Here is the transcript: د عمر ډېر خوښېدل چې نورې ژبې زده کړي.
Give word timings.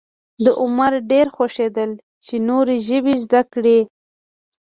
د 0.43 0.45
عمر 0.61 0.93
ډېر 1.11 1.27
خوښېدل 1.35 1.91
چې 2.25 2.35
نورې 2.49 2.75
ژبې 2.87 3.13
زده 3.23 3.41
کړي. 3.53 3.79